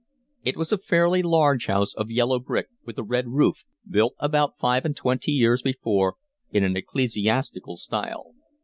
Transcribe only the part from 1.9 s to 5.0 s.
of yellow brick, with a red roof, built about five and